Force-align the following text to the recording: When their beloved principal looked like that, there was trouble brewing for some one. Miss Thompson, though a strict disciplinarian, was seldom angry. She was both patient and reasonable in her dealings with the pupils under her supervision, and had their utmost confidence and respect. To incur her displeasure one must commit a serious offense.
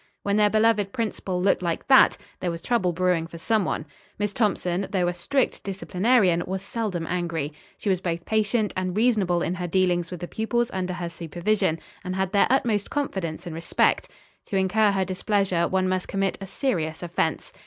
When 0.23 0.37
their 0.37 0.49
beloved 0.49 0.93
principal 0.93 1.39
looked 1.39 1.61
like 1.61 1.87
that, 1.87 2.17
there 2.39 2.49
was 2.49 2.63
trouble 2.63 2.91
brewing 2.91 3.27
for 3.27 3.37
some 3.37 3.65
one. 3.65 3.85
Miss 4.17 4.33
Thompson, 4.33 4.87
though 4.89 5.07
a 5.07 5.13
strict 5.13 5.63
disciplinarian, 5.63 6.41
was 6.47 6.63
seldom 6.63 7.05
angry. 7.05 7.53
She 7.77 7.87
was 7.87 8.01
both 8.01 8.25
patient 8.25 8.73
and 8.75 8.97
reasonable 8.97 9.43
in 9.43 9.53
her 9.53 9.67
dealings 9.67 10.09
with 10.09 10.21
the 10.21 10.27
pupils 10.27 10.71
under 10.73 10.93
her 10.93 11.07
supervision, 11.09 11.77
and 12.03 12.15
had 12.15 12.31
their 12.31 12.47
utmost 12.49 12.89
confidence 12.89 13.45
and 13.45 13.53
respect. 13.53 14.09
To 14.47 14.57
incur 14.57 14.89
her 14.89 15.05
displeasure 15.05 15.67
one 15.67 15.87
must 15.87 16.07
commit 16.07 16.35
a 16.41 16.47
serious 16.47 17.03
offense. 17.03 17.53